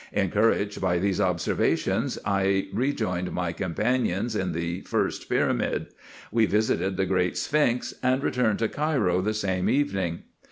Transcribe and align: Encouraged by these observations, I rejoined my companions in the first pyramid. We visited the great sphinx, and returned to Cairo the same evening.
Encouraged 0.13 0.81
by 0.81 0.97
these 0.97 1.21
observations, 1.21 2.17
I 2.25 2.69
rejoined 2.73 3.31
my 3.33 3.53
companions 3.53 4.35
in 4.35 4.51
the 4.51 4.81
first 4.81 5.29
pyramid. 5.29 5.93
We 6.31 6.47
visited 6.47 6.97
the 6.97 7.05
great 7.05 7.37
sphinx, 7.37 7.93
and 8.01 8.23
returned 8.23 8.57
to 8.57 8.67
Cairo 8.67 9.21
the 9.21 9.35
same 9.35 9.69
evening. 9.69 10.23